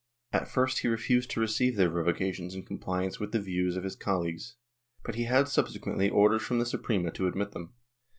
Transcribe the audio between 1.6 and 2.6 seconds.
their revocations